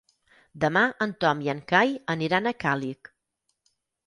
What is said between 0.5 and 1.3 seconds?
Demà en